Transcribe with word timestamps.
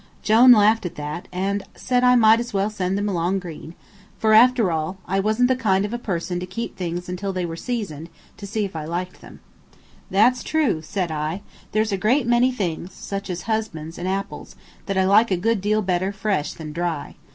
Jone 0.23 0.51
laughed 0.51 0.83
at 0.87 0.95
that, 0.95 1.27
and 1.31 1.61
said 1.75 2.03
I 2.03 2.15
might 2.15 2.39
as 2.39 2.55
well 2.55 2.71
send 2.71 2.97
them 2.97 3.07
along 3.07 3.37
green, 3.37 3.75
for, 4.17 4.33
after 4.33 4.71
all, 4.71 4.97
I 5.07 5.19
wasn't 5.19 5.47
the 5.47 5.55
kind 5.55 5.85
of 5.85 5.93
a 5.93 5.99
person 5.99 6.39
to 6.39 6.47
keep 6.47 6.75
things 6.75 7.07
until 7.07 7.31
they 7.31 7.45
were 7.45 7.55
seasoned, 7.55 8.09
to 8.37 8.47
see 8.47 8.65
if 8.65 8.75
I 8.75 8.83
liked 8.85 9.21
them. 9.21 9.41
"That's 10.09 10.41
true," 10.41 10.81
said 10.81 11.11
I, 11.11 11.43
"there's 11.71 11.91
a 11.91 11.97
great 11.97 12.25
many 12.25 12.51
things, 12.51 12.93
such 12.95 13.29
as 13.29 13.43
husbands 13.43 13.99
and 13.99 14.07
apples, 14.07 14.55
that 14.87 14.97
I 14.97 15.05
like 15.05 15.29
a 15.29 15.37
good 15.37 15.61
deal 15.61 15.83
better 15.83 16.11
fresh 16.11 16.53
than 16.53 16.73
dry. 16.73 17.13